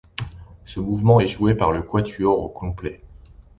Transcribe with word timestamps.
Ce 0.65 0.79
mouvement 0.79 1.19
est 1.19 1.27
joué 1.27 1.53
par 1.53 1.71
le 1.71 1.83
quatuor 1.83 2.41
au 2.43 2.49
complet. 2.49 3.03